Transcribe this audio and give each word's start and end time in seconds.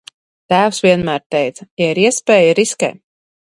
Tēvs 0.53 0.81
vienmēr 0.85 1.21
teica: 1.35 1.69
ja 1.83 1.91
ir 1.93 2.03
iespēja, 2.07 2.59
riskē! 2.63 2.93